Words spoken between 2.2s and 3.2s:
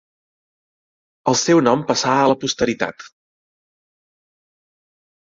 a la posteritat.